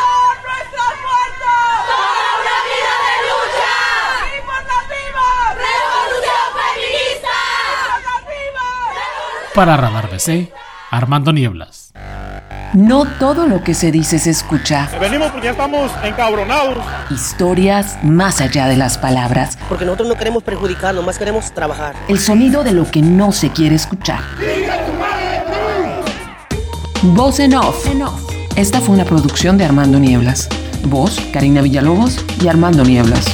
¡Con 0.00 0.32
nuestras 0.48 0.94
muertas! 1.04 1.76
¡Con 1.92 2.16
una 2.40 2.56
vida 2.72 2.94
de 3.04 3.16
lucha! 3.28 3.76
¡Vivas 4.32 4.64
las 4.64 4.84
vivas! 4.96 5.50
¡Revolución 5.60 6.48
feminista! 6.56 7.36
¡Vivas 7.68 8.00
las 8.08 8.22
vivas! 8.32 9.52
Para 9.54 9.76
Radar 9.76 10.08
BC, 10.08 10.50
Armando 10.90 11.34
Nieblas. 11.34 11.89
No 12.72 13.04
todo 13.04 13.48
lo 13.48 13.64
que 13.64 13.74
se 13.74 13.90
dice 13.90 14.20
se 14.20 14.30
escucha. 14.30 14.88
Venimos 15.00 15.32
porque 15.32 15.46
ya 15.46 15.50
estamos 15.52 15.90
encabronados. 16.04 16.78
Historias 17.10 17.98
más 18.04 18.40
allá 18.40 18.68
de 18.68 18.76
las 18.76 18.96
palabras. 18.96 19.58
Porque 19.68 19.84
nosotros 19.84 20.08
no 20.08 20.14
queremos 20.14 20.44
perjudicar, 20.44 20.94
nomás 20.94 21.18
queremos 21.18 21.50
trabajar. 21.52 21.96
El 22.06 22.20
sonido 22.20 22.62
de 22.62 22.72
lo 22.72 22.88
que 22.88 23.02
no 23.02 23.32
se 23.32 23.50
quiere 23.50 23.74
escuchar. 23.74 24.20
¡Sigue 24.38 24.70
tu 24.86 24.92
madre! 24.92 25.42
Voz 27.02 27.40
en 27.40 27.54
off. 27.54 27.88
Esta 28.54 28.80
fue 28.80 28.94
una 28.94 29.04
producción 29.04 29.58
de 29.58 29.64
Armando 29.64 29.98
Nieblas. 29.98 30.48
Voz, 30.84 31.20
Karina 31.32 31.62
Villalobos 31.62 32.24
y 32.40 32.46
Armando 32.46 32.84
Nieblas. 32.84 33.24